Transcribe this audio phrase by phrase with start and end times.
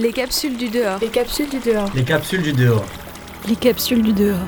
[0.00, 0.98] Les capsules du dehors.
[1.02, 1.90] Les capsules du dehors.
[1.94, 2.86] Les capsules du dehors.
[3.46, 4.38] Les capsules du dehors.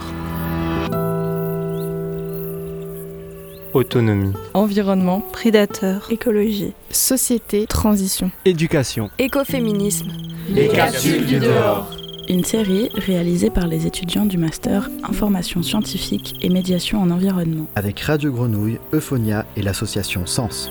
[3.74, 4.32] Autonomie.
[4.54, 5.20] Environnement.
[5.20, 6.06] Prédateur.
[6.10, 6.72] Écologie.
[6.90, 7.66] Société.
[7.66, 8.30] Transition.
[8.46, 9.10] Éducation.
[9.18, 10.10] Écoféminisme.
[10.48, 11.86] Les capsules du dehors.
[12.30, 17.66] Une série réalisée par les étudiants du master Information scientifique et médiation en environnement.
[17.74, 20.70] avec Radio Grenouille, Euphonia et l'association Sens.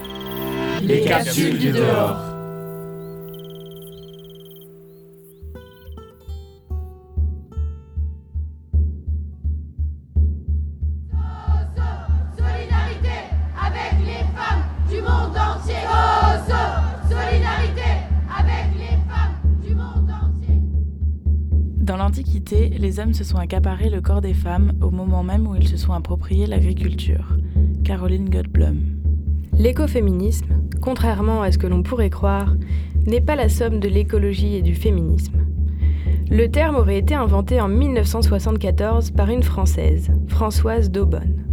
[0.81, 2.30] Les capsules du dehors.
[22.51, 25.77] Les hommes se sont accaparés le corps des femmes au moment même où ils se
[25.77, 27.37] sont appropriés l'agriculture.
[27.83, 28.77] Caroline Goldblum.
[29.53, 32.55] L'écoféminisme, contrairement à ce que l'on pourrait croire,
[33.05, 35.37] n'est pas la somme de l'écologie et du féminisme.
[36.29, 41.45] Le terme aurait été inventé en 1974 par une Française, Françoise Daubonne.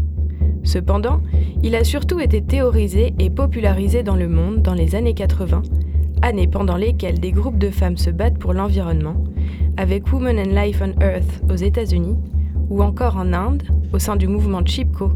[0.64, 1.20] Cependant,
[1.62, 5.62] il a surtout été théorisé et popularisé dans le monde dans les années 80,
[6.22, 9.22] années pendant lesquelles des groupes de femmes se battent pour l'environnement,
[9.76, 12.16] avec Women and Life on Earth aux États-Unis,
[12.70, 15.12] ou encore en Inde, au sein du mouvement Chipko,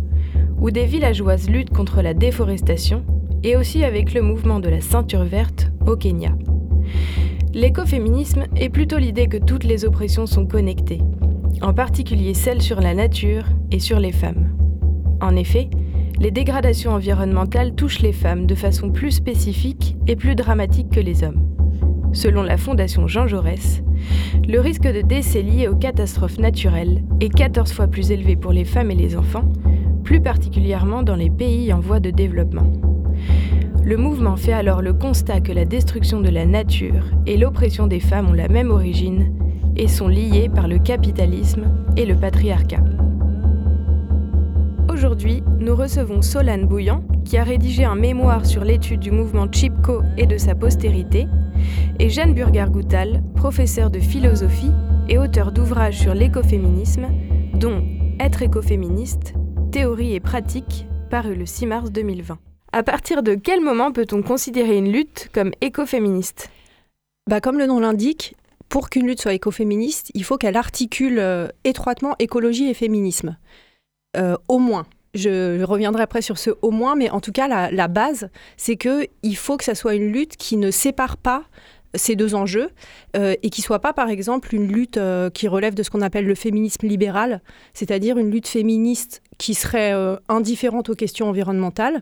[0.59, 3.05] où des villageoises luttent contre la déforestation,
[3.43, 6.37] et aussi avec le mouvement de la ceinture verte au Kenya.
[7.55, 11.03] L'écoféminisme est plutôt l'idée que toutes les oppressions sont connectées,
[11.61, 14.57] en particulier celles sur la nature et sur les femmes.
[15.21, 15.69] En effet,
[16.19, 21.25] les dégradations environnementales touchent les femmes de façon plus spécifique et plus dramatique que les
[21.25, 21.52] hommes.
[22.13, 23.83] Selon la Fondation Jean Jaurès,
[24.47, 28.65] le risque de décès lié aux catastrophes naturelles est 14 fois plus élevé pour les
[28.65, 29.51] femmes et les enfants,
[30.05, 32.71] plus particulièrement dans les pays en voie de développement.
[33.85, 38.01] Le mouvement fait alors le constat que la destruction de la nature et l'oppression des
[38.01, 39.33] femmes ont la même origine
[39.77, 41.65] et sont liées par le capitalisme
[41.97, 42.85] et le patriarcat.
[44.93, 50.03] Aujourd'hui, nous recevons Solane Bouillant, qui a rédigé un mémoire sur l'étude du mouvement Chipko
[50.17, 51.27] et de sa postérité,
[51.99, 54.73] et Jeanne Burger-Goutal, professeure de philosophie
[55.09, 57.09] et auteur d'ouvrages sur l'écoféminisme,
[57.55, 57.85] dont
[58.21, 59.35] Être écoféministe,
[59.73, 62.39] théorie et pratique, paru le 6 mars 2020.
[62.73, 66.49] À partir de quel moment peut-on considérer une lutte comme écoféministe?
[67.29, 68.37] Bah, comme le nom l'indique,
[68.69, 73.37] pour qu'une lutte soit écoféministe, il faut qu'elle articule euh, étroitement écologie et féminisme.
[74.17, 74.87] Euh, au moins.
[75.15, 78.77] Je, reviendrai après sur ce au moins, mais en tout cas, la, la base, c'est
[78.77, 81.45] qu'il faut que ça soit une lutte qui ne sépare pas
[81.95, 82.71] ces deux enjeux
[83.17, 86.01] euh, et qui soit pas, par exemple, une lutte euh, qui relève de ce qu'on
[86.01, 87.43] appelle le féminisme libéral,
[87.75, 92.01] c'est-à-dire une lutte féministe qui serait euh, indifférente aux questions environnementales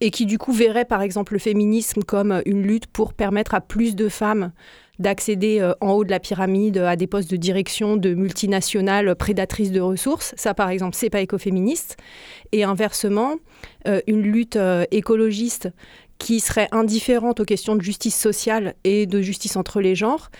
[0.00, 3.60] et qui du coup verrait par exemple le féminisme comme une lutte pour permettre à
[3.60, 4.50] plus de femmes
[4.98, 9.72] d'accéder euh, en haut de la pyramide à des postes de direction de multinationales prédatrices
[9.72, 10.34] de ressources.
[10.36, 11.96] Ça, par exemple, c'est pas écoféministe.
[12.52, 13.36] Et inversement,
[13.88, 15.70] euh, une lutte euh, écologiste
[16.18, 20.30] qui serait indifférente aux questions de justice sociale et de justice entre les genres,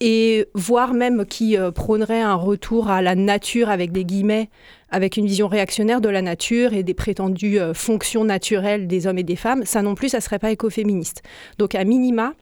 [0.00, 4.48] et voire même qui prônerait un retour à la nature avec des guillemets,
[4.88, 9.24] avec une vision réactionnaire de la nature et des prétendues fonctions naturelles des hommes et
[9.24, 11.22] des femmes, ça non plus, ça serait pas écoféministe.
[11.58, 12.32] Donc à minima,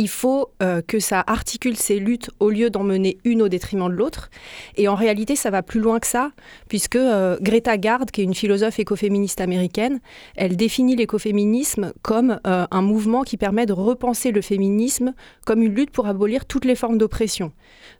[0.00, 3.90] il faut euh, que ça articule ces luttes au lieu d'en mener une au détriment
[3.90, 4.30] de l'autre.
[4.78, 6.30] Et en réalité, ça va plus loin que ça,
[6.70, 10.00] puisque euh, Greta Gard, qui est une philosophe écoféministe américaine,
[10.36, 15.12] elle définit l'écoféminisme comme euh, un mouvement qui permet de repenser le féminisme
[15.44, 17.52] comme une lutte pour abolir toutes les formes d'oppression.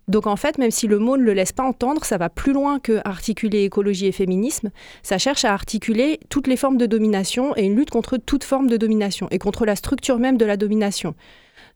[0.09, 2.55] Donc en fait, même si le mot ne le laisse pas entendre, ça va plus
[2.55, 4.71] loin que articuler écologie et féminisme.
[5.03, 8.69] Ça cherche à articuler toutes les formes de domination et une lutte contre toute forme
[8.69, 11.15] de domination et contre la structure même de la domination.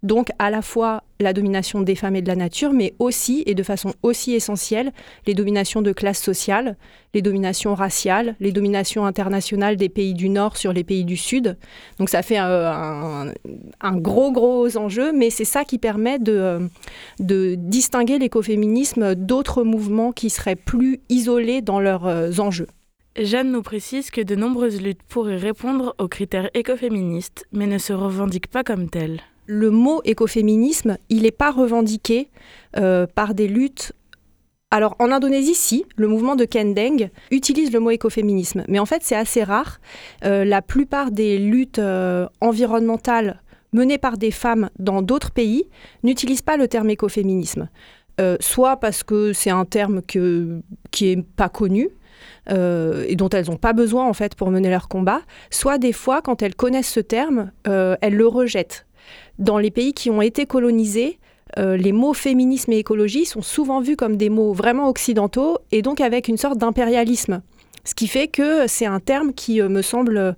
[0.04, 3.54] Donc à la fois la domination des femmes et de la nature, mais aussi, et
[3.54, 4.92] de façon aussi essentielle,
[5.26, 6.76] les dominations de classe sociale,
[7.15, 11.56] les dominations raciales, les dominations internationales des pays du Nord sur les pays du Sud.
[11.98, 13.32] Donc ça fait euh,
[13.81, 16.60] un, gros, gros enjeu, mais c'est ça qui permet de, euh,
[17.18, 22.68] de distinguer l'écoféminisme d'autres mouvements qui seraient plus isolés dans leurs euh, enjeux.
[23.16, 27.95] Jeanne nous précise que de nombreuses luttes pourraient répondre aux critères écoféministes, mais ne se
[27.95, 29.22] revendiquent pas comme telles.
[29.46, 32.30] Le mot écoféminisme, il n'est pas revendiqué
[32.76, 33.92] euh, par des luttes.
[34.70, 39.02] Alors en Indonésie, si, le mouvement de Kendeng utilise le mot écoféminisme, mais en fait
[39.02, 39.78] c'est assez rare.
[40.24, 43.41] Euh, la plupart des luttes euh, environnementales
[43.72, 45.64] menées par des femmes dans d'autres pays
[46.02, 47.68] n'utilisent pas le terme écoféminisme.
[48.38, 51.88] Soit parce que c'est un terme qui est pas connu,
[52.48, 56.22] et dont elles n'ont pas besoin en fait pour mener leur combat, soit des fois
[56.22, 58.86] quand elles connaissent ce terme, elles le rejettent.
[59.39, 61.19] Dans les pays qui ont été colonisés,
[61.59, 65.83] euh, les mots féminisme et écologie sont souvent vus comme des mots vraiment occidentaux et
[65.83, 67.42] donc avec une sorte d'impérialisme.
[67.84, 70.36] Ce qui fait que c'est un terme qui me semble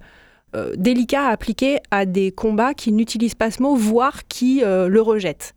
[0.77, 5.55] délicat à appliquer à des combats qui n'utilisent pas ce mot, voire qui le rejettent.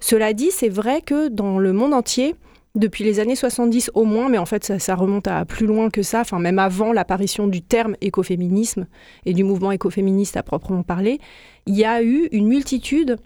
[0.00, 2.36] Cela dit, c'est vrai que dans le monde entier,
[2.76, 6.02] depuis les années 70 au moins, mais en fait ça, remonte à plus loin que
[6.02, 8.86] ça, enfin même avant l'apparition du terme écoféminisme
[9.24, 11.18] et du mouvement écoféministe à proprement parler,
[11.66, 13.16] il y a eu une multitude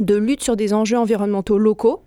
[0.00, 2.02] de luttes sur des enjeux environnementaux locaux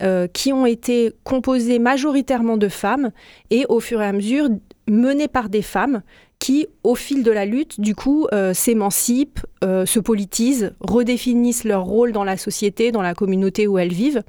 [0.00, 3.10] euh, qui ont été composés majoritairement de femmes
[3.50, 4.48] et au fur et à mesure
[4.88, 6.02] menées par des femmes
[6.38, 11.84] qui, au fil de la lutte, du coup, euh, s'émancipent, euh, se politisent, redéfinissent leur
[11.84, 14.22] rôle dans la société, dans la communauté où elles vivent.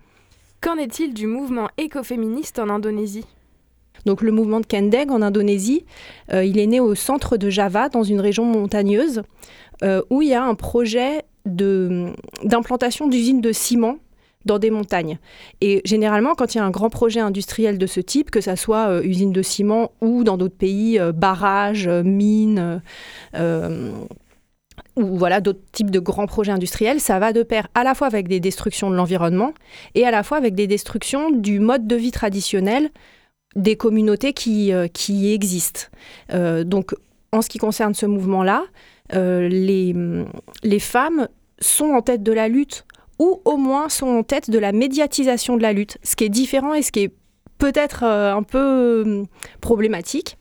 [0.63, 3.25] Qu'en est-il du mouvement écoféministe en Indonésie?
[4.06, 5.83] Donc le mouvement de Kendeg en Indonésie,
[6.31, 9.24] euh, il est né au centre de Java, dans une région montagneuse,
[9.83, 13.98] euh, où il y a un projet d'implantation d'usines de ciment
[14.45, 15.19] dans des montagnes.
[15.60, 18.56] Et généralement, quand il y a un grand projet industriel de ce type, que ce
[18.56, 22.81] soit euh, usine de ciment ou dans d'autres pays, barrages, mines,
[24.95, 28.07] ou voilà d'autres types de grands projets industriels, ça va de pair à la fois
[28.07, 29.54] avec des destructions de l'environnement
[29.95, 32.90] et à la fois avec des destructions du mode de vie traditionnel
[33.56, 35.88] des communautés qui, euh, existent.
[36.31, 36.95] Euh, donc
[37.31, 38.63] en ce qui concerne ce mouvement-là,
[39.13, 39.95] euh, les,
[40.63, 41.28] les femmes
[41.60, 42.86] sont en tête de la lutte
[43.19, 46.30] ou au moins sont en tête de la médiatisation de la lutte, ce qui est
[46.30, 47.13] différent et ce qui est
[47.57, 49.24] peut-être un peu
[49.62, 50.38] problématique.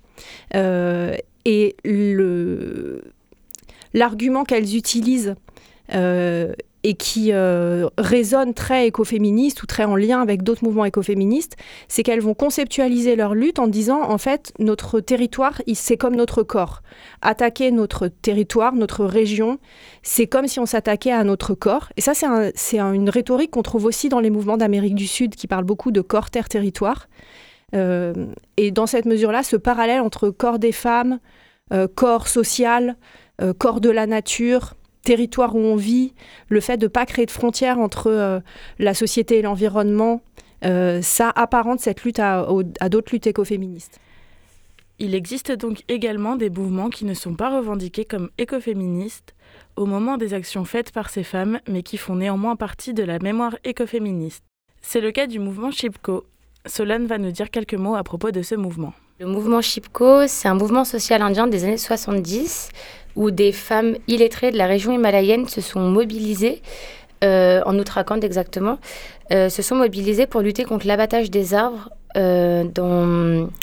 [0.55, 3.12] et le,
[3.95, 5.35] l'argument qu'elles utilisent
[5.95, 6.53] euh,
[6.85, 11.55] et qui euh, résonne très écoféministe ou très en lien avec d'autres mouvements écoféministes,
[11.87, 16.43] c'est qu'elles vont conceptualiser leur lutte en disant en fait notre territoire c'est comme notre
[16.43, 16.83] corps.
[17.21, 19.59] Attaquer notre territoire, notre région,
[20.03, 21.89] c'est comme si on s'attaquait à notre corps.
[21.97, 25.47] Et ça c'est une rhétorique qu'on trouve aussi dans les mouvements d'Amérique du Sud qui
[25.47, 27.09] parlent beaucoup de corps, terre, territoire.
[27.77, 28.13] Euh,
[28.57, 31.21] et dans cette mesure-là, ce parallèle entre corps des femmes,
[31.95, 32.97] corps social,
[33.43, 36.15] euh, corps de la nature, territoire où on vit,
[36.49, 38.41] le fait de ne pas créer de frontières entre euh,
[38.79, 40.23] la société et l'environnement,
[40.65, 42.47] euh, ça apparente cette lutte à,
[42.89, 43.99] d'autres luttes écoféministes.
[44.99, 49.35] Il existe donc également des mouvements qui ne sont pas revendiqués comme écoféministes
[49.75, 53.19] au moment des actions faites par ces femmes, mais qui font néanmoins partie de la
[53.19, 54.45] mémoire écoféministe.
[54.81, 56.25] C'est le cas du mouvement Chipko.
[56.67, 58.93] Solane va nous dire quelques mots à propos de ce mouvement.
[59.23, 62.71] Le mouvement Chipko, c'est un mouvement social indien des années 70
[63.15, 66.61] où des femmes illettrées de la région himalayenne se sont mobilisées,
[67.23, 68.81] euh, en Outtarakhand exactement,
[69.31, 72.65] euh, se sont mobilisées pour lutter contre l'abattage des arbres, euh,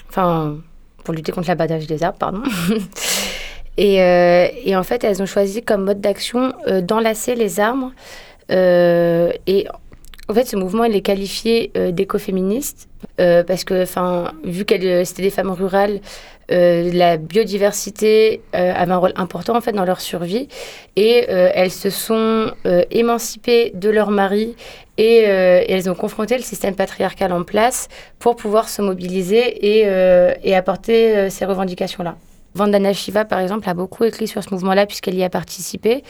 [0.07, 0.59] enfin,
[1.03, 2.41] pour lutter contre l'abattage des arbres, pardon.
[3.77, 3.95] et,
[4.63, 6.53] et, en fait, elles ont choisi comme mode d'action
[6.83, 7.91] d'enlacer les arbres.
[8.49, 9.67] et
[10.29, 12.87] en fait, ce mouvement, il est qualifié d'écoféministe
[13.17, 15.99] parce que, enfin, vu qu'elles c'était des femmes rurales,
[16.51, 20.47] euh, la biodiversité euh, avait un rôle important en fait dans leur survie
[20.95, 22.51] et euh, elles se sont
[22.89, 24.55] émancipées de leur mari
[24.97, 27.87] et, elles ont confronté le système patriarcal en place
[28.17, 32.15] pour pouvoir se mobiliser et, apporter ces revendications-là.
[32.59, 36.03] Vandana Shiva, par exemple, a beaucoup écrit sur ce mouvement-là puisqu'elle y a participé,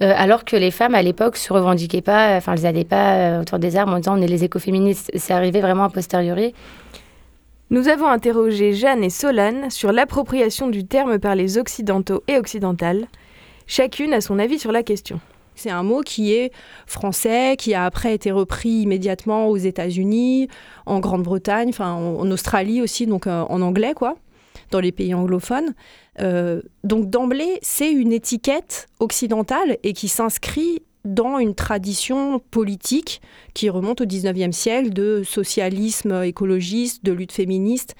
[0.00, 3.76] alors que les femmes à l'époque se revendiquaient pas, enfin, elles n'allaient pas autour des
[3.76, 5.10] armes en disant on est les écoféministes.
[5.16, 6.54] C'est arrivé vraiment a posteriori.
[7.70, 13.08] Nous avons interrogé Jeanne et Solane sur l'appropriation du terme par les occidentaux et occidentales.
[13.66, 15.18] Chacune a son avis sur la question.
[15.56, 16.52] C'est un mot qui est
[16.86, 20.48] français, qui a après été repris immédiatement aux États-Unis,
[20.84, 24.16] en Grande-Bretagne, enfin en, Australie aussi, donc euh, en anglais quoi,
[24.70, 25.74] dans les pays anglophones.
[26.20, 33.20] Euh, donc d'emblée, c'est une étiquette occidentale et qui s'inscrit dans une tradition politique
[33.54, 37.94] qui remonte au 19e siècle de socialisme écologiste, de lutte féministe.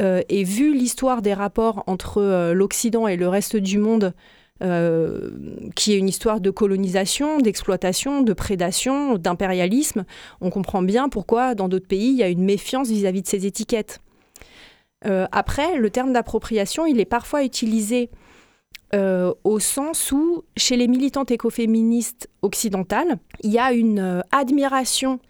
[0.00, 4.12] Euh, et vu l'histoire des rapports entre euh, l'Occident et le reste du monde,
[5.76, 10.04] qui est une histoire de colonisation, d'exploitation, de prédation, d'impérialisme,
[10.40, 13.28] on comprend bien pourquoi dans d'autres pays, il y a une méfiance vis-à-vis -vis de
[13.28, 14.00] ces étiquettes.
[15.02, 18.10] Après, le terme d'appropriation, il est parfois utilisé
[18.94, 25.20] euh, au sens où, chez les militantes écoféministes occidentales, il y a une euh, admiration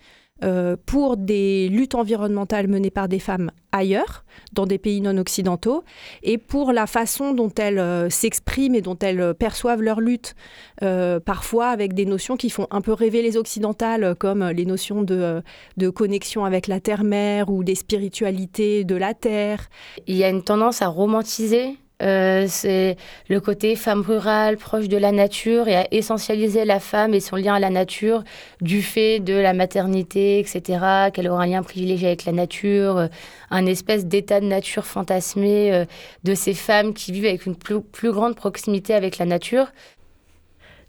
[0.45, 5.85] euh, pour des luttes environnementales menées par des femmes ailleurs, dans des pays non occidentaux,
[6.23, 10.35] et pour la façon dont elles s'expriment et dont elles perçoivent leur lutte,
[10.81, 15.43] parfois avec des notions qui font un peu rêver les occidentales, comme les notions de,
[15.77, 19.69] de connexion avec la terre-mère ou des spiritualités de la terre.
[20.07, 22.97] Il y a une tendance à romantiser Euh, c'est
[23.29, 27.37] le côté femme rurale, proche de la nature, et à essentialiser la femme et son
[27.37, 28.23] lien à la nature
[28.61, 33.07] du fait de la maternité, etc., qu'elle aura un lien privilégié avec la nature, euh,
[33.51, 35.85] un espèce d'état de nature fantasmé euh,
[36.23, 39.73] de ces femmes qui vivent avec une plus, plus grande proximité avec la nature.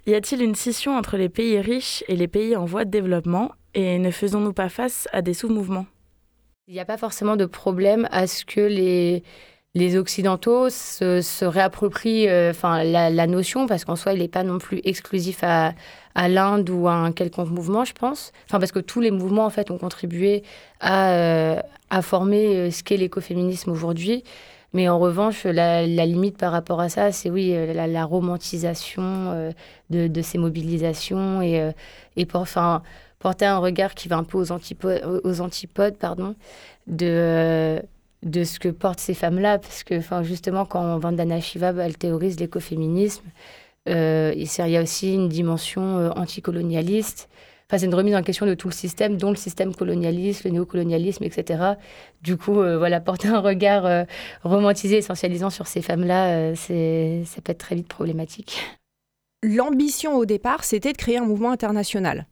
[0.06, 3.52] Y a-t-il une scission entre les pays riches et les pays en voie de développement,
[3.74, 5.86] et ne faisons-nous pas face à des sous-mouvements?
[6.68, 9.24] Il n'y a pas forcément de problème à ce que les
[9.76, 14.82] les Occidentaux se, réapproprient euh, la, notion, parce qu'en soi, il n'est pas non plus
[14.84, 15.74] exclusif à,
[16.16, 18.32] l'Inde ou à un quelconque mouvement, je pense.
[18.48, 20.44] Enfin, parce que tous les mouvements, en fait, ont contribué
[20.80, 21.62] à, euh,
[22.02, 24.24] former euh, ce qu'est l'écoféminisme aujourd'hui.
[24.74, 29.52] Mais en revanche, la, limite par rapport à ça, c'est oui, la, romantisation
[29.90, 35.98] de, ces mobilisations et, porter un regard qui va un peu aux antipodes, aux antipodes
[35.98, 36.36] pardon,
[36.86, 37.82] de
[38.24, 42.40] de ce que portent ces femmes-là, parce que enfin, justement, quand Vandana Shiva elle théorise
[42.40, 43.26] l'écoféminisme,
[43.88, 47.30] euh, il y a aussi une dimension euh, anticolonialiste.
[47.68, 50.52] Enfin, c'est une remise en question de tout le système, dont le système colonialiste, le
[50.52, 51.74] néocolonialisme, etc.
[52.22, 54.06] Du coup, euh, voilà, porter un regard
[54.44, 58.60] romantisé, essentialisant sur ces femmes-là, ça peut être très vite problématique.
[59.44, 62.28] L'ambition au départ, c'était de créer un mouvement international.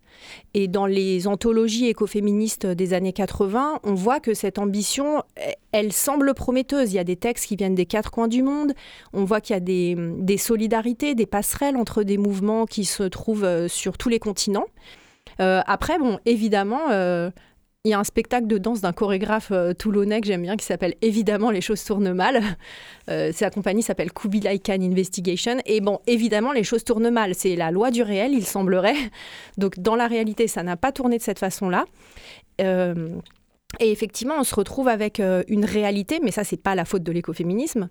[0.53, 5.23] Et dans les anthologies écoféministes des années 80, on voit que cette ambition,
[5.71, 6.93] elle semble prometteuse.
[6.93, 8.73] Il y a des textes qui viennent des quatre coins du monde.
[9.13, 13.43] On voit qu'il y a des, solidarités, des passerelles entre des mouvements qui se trouvent
[13.43, 14.67] euh, sur tous les continents.
[15.39, 17.29] Euh, après, bon, évidemment, euh,
[17.87, 20.65] il y a un spectacle de danse d'un chorégraphe euh, toulonnais que j'aime bien qui
[20.65, 22.41] s'appelle Évidemment, les choses tournent mal.
[23.09, 25.59] Euh, sa compagnie s'appelle Kubilai Khan Investigation.
[25.65, 27.35] Et bon, évidemment, les choses tournent mal.
[27.35, 28.97] C'est la loi du réel, il semblerait.
[29.57, 31.85] Donc, dans la réalité, ça n'a pas tourné de cette façon-là.
[32.59, 33.15] Euh,
[33.79, 37.03] et effectivement, on se retrouve avec euh, une réalité, mais ça, c'est pas la faute
[37.03, 37.89] de l'écoféminisme,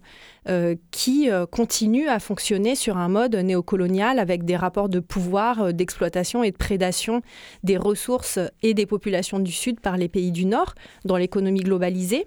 [0.49, 5.73] euh, qui euh, continue à fonctionner sur un mode néocolonial avec des rapports de pouvoir,
[5.73, 7.23] d'exploitation et de prédation
[7.63, 10.75] des ressources et des populations du Sud par les pays du Nord
[11.05, 12.25] dans l'économie globalisée.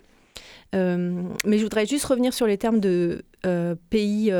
[0.71, 3.25] Mais je voudrais juste revenir sur les termes de
[3.89, 4.31] pays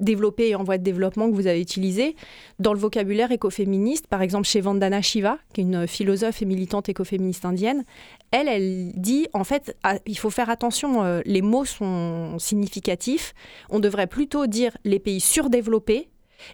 [0.00, 2.16] développés et en voie de développement que vous avez utilisés.
[2.58, 6.88] Dans le vocabulaire écoféministe, par exemple chez Vandana Shiva, qui est une philosophe et militante
[6.88, 7.84] écoféministe indienne,
[8.30, 13.34] elle, elle dit en fait, ah, il faut faire attention, les mots sont significatifs.
[13.70, 16.08] On devrait plutôt dire les pays surdéveloppés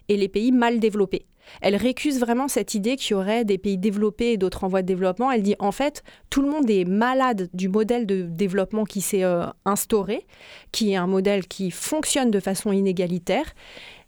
[0.09, 1.25] et les pays mal développés.
[1.61, 4.81] Elle récuse vraiment cette idée qu'il y aurait des pays développés et d'autres en voie
[4.81, 5.31] de développement.
[5.31, 9.23] Elle dit en fait, tout le monde est malade du modèle de développement qui s'est
[9.23, 10.25] euh, instauré,
[10.71, 13.53] qui est un modèle qui fonctionne de façon inégalitaire.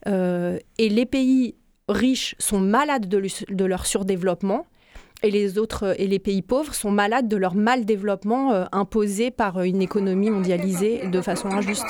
[0.08, 1.56] Euh, et les pays
[1.90, 4.66] riches sont malades de, leur surdéveloppement.
[5.24, 9.32] Et les autres et les pays pauvres sont malades de leur mal développement euh, imposé
[9.32, 11.86] par une économie mondialisée de façon injuste.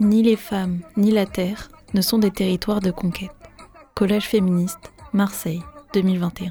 [0.00, 3.30] Ni les femmes, ni la terre ne sont des territoires de conquête.
[3.94, 5.62] Collège féministe, Marseille,
[5.94, 6.50] 2021.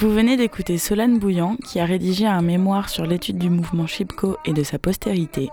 [0.00, 4.36] Vous venez d'écouter Solane Bouillant qui a rédigé un mémoire sur l'étude du mouvement Chipko
[4.44, 5.50] et de sa postérité,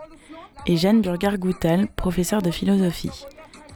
[0.68, 3.26] et Jeanne Burgar-Goutal, professeure de philosophie.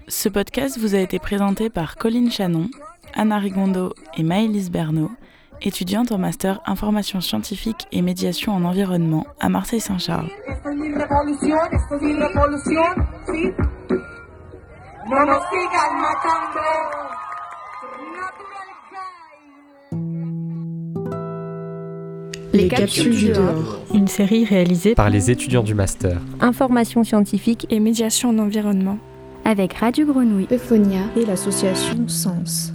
[0.07, 2.69] Ce podcast vous a été présenté par Colline Chanon,
[3.15, 5.09] Anna Rigondo et Maëlys Bernot,
[5.63, 10.29] étudiantes en master information scientifique et médiation en environnement à Marseille-Saint-Charles.
[22.53, 23.79] Les capsules du dehors.
[23.93, 26.19] Une série réalisée par les étudiants du master.
[26.39, 28.97] Information scientifique et médiation en environnement.
[29.45, 32.73] Avec Radio Grenouille, Euphonia et l'association Sens.